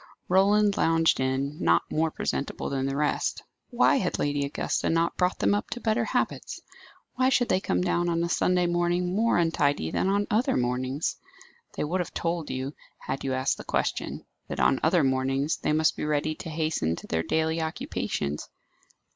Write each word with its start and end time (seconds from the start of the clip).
Roland 0.27 0.77
lounged 0.77 1.19
in, 1.19 1.59
not 1.63 1.83
more 1.91 2.09
presentable 2.09 2.71
than 2.71 2.87
the 2.87 2.95
rest. 2.95 3.43
Why 3.69 3.97
had 3.97 4.17
Lady 4.17 4.43
Augusta 4.43 4.89
not 4.89 5.15
brought 5.15 5.37
them 5.37 5.53
up 5.53 5.69
to 5.69 5.79
better 5.79 6.05
habits? 6.05 6.59
Why 7.13 7.29
should 7.29 7.49
they 7.49 7.59
come 7.59 7.81
down 7.83 8.09
on 8.09 8.23
a 8.23 8.27
Sunday 8.27 8.65
morning 8.65 9.15
more 9.15 9.37
untidy 9.37 9.91
than 9.91 10.07
on 10.09 10.25
other 10.31 10.57
mornings? 10.57 11.17
They 11.75 11.83
would 11.83 11.99
have 11.99 12.15
told 12.15 12.49
you, 12.49 12.73
had 12.97 13.23
you 13.23 13.35
asked 13.35 13.57
the 13.57 13.63
question, 13.63 14.25
that 14.47 14.59
on 14.59 14.79
other 14.81 15.03
mornings 15.03 15.57
they 15.57 15.71
must 15.71 15.95
be 15.95 16.03
ready 16.03 16.33
to 16.33 16.49
hasten 16.49 16.95
to 16.95 17.05
their 17.05 17.21
daily 17.21 17.61
occupations. 17.61 18.49